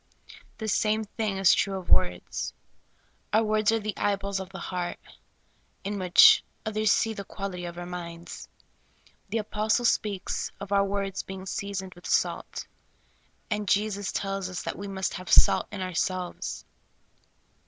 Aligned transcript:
This 0.57 0.73
same 0.73 1.03
thing 1.03 1.37
is 1.37 1.53
true 1.53 1.75
of 1.75 1.91
words. 1.91 2.55
Our 3.31 3.43
words 3.43 3.71
are 3.71 3.79
the 3.79 3.95
eye 3.95 4.15
balls 4.15 4.39
of 4.39 4.49
the 4.49 4.57
heart, 4.57 4.97
in 5.83 5.99
which 5.99 6.43
others 6.65 6.91
see 6.91 7.13
the 7.13 7.23
quality 7.23 7.65
of 7.65 7.77
our 7.77 7.85
minds. 7.85 8.49
The 9.29 9.37
apostle 9.37 9.85
speaks 9.85 10.49
of 10.59 10.71
''our 10.71 10.83
words 10.83 11.21
being 11.21 11.45
seasoned 11.45 11.93
with 11.93 12.07
salt;'' 12.07 12.65
and 13.51 13.67
Jesus 13.69 14.11
tells 14.11 14.49
us 14.49 14.63
that 14.63 14.75
we 14.79 14.87
must" 14.87 15.13
have 15.13 15.31
salt 15.31 15.67
in 15.71 15.83
ourselves." 15.83 16.65